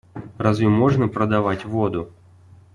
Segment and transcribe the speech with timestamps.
[0.39, 2.09] Разве можно продавать воду?